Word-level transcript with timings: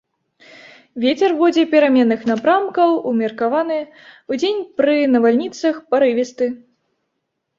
Вецер 1.03 1.31
будзе 1.41 1.63
пераменных 1.73 2.23
напрамкаў 2.29 2.89
умеркаваны, 3.11 3.77
удзень 4.35 4.61
пры 4.81 4.95
навальніцах 5.17 5.75
парывісты. 5.95 6.45